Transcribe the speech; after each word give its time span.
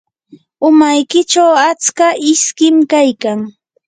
umaykichu 0.67 1.45
atska 1.69 2.07
iskim 2.31 2.75
kaykan. 2.91 3.39